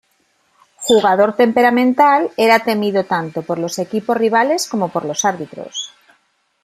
Jugador 0.87 1.29
temperamental, 1.41 2.21
era 2.45 2.63
temido 2.69 3.01
tanto 3.13 3.39
por 3.47 3.57
los 3.63 3.75
equipos 3.85 4.17
rivales 4.23 4.61
como 4.71 4.85
por 4.93 5.03
los 5.05 5.21
árbitros. 5.31 5.75